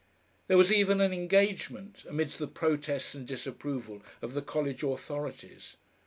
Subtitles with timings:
[0.47, 5.75] There was even an engagement amidst the protests and disapproval of the college authorities.